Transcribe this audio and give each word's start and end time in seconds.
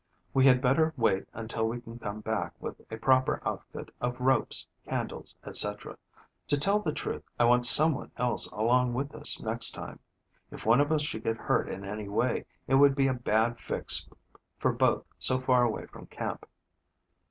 We 0.33 0.45
had 0.47 0.63
better 0.63 0.95
wait 0.97 1.25
until 1.31 1.67
we 1.67 1.79
can 1.79 1.99
come 1.99 2.21
back 2.21 2.53
with 2.59 2.81
a 2.89 2.97
proper 2.97 3.39
outfit 3.45 3.93
of 4.01 4.19
ropes, 4.19 4.65
candles, 4.89 5.35
etc. 5.45 5.95
To 6.47 6.57
tell 6.57 6.79
the 6.79 6.91
truth, 6.91 7.21
I 7.39 7.45
want 7.45 7.67
someone 7.67 8.09
else 8.17 8.47
along 8.47 8.95
with 8.95 9.13
us 9.13 9.39
next 9.43 9.75
time. 9.75 9.99
If 10.49 10.65
one 10.65 10.81
of 10.81 10.91
us 10.91 11.03
should 11.03 11.23
get 11.23 11.37
hurt 11.37 11.69
in 11.69 11.85
any 11.85 12.09
way 12.09 12.47
it 12.67 12.73
would 12.73 12.95
be 12.95 13.05
a 13.05 13.13
bad 13.13 13.59
fix 13.59 14.09
for 14.57 14.71
both 14.73 15.05
so 15.19 15.39
far 15.39 15.61
away 15.61 15.85
from 15.85 16.07
camp. 16.07 16.47